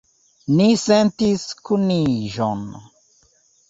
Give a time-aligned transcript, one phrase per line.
[0.61, 2.69] Ni sentis kuniĝon.